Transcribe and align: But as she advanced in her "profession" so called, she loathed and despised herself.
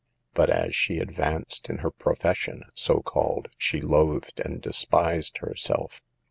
But 0.33 0.49
as 0.49 0.75
she 0.75 0.97
advanced 0.97 1.69
in 1.69 1.77
her 1.85 1.91
"profession" 1.91 2.63
so 2.73 3.01
called, 3.03 3.49
she 3.55 3.81
loathed 3.81 4.39
and 4.39 4.59
despised 4.59 5.37
herself. 5.37 6.01